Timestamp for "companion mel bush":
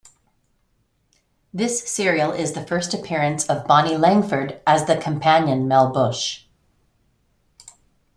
4.97-6.45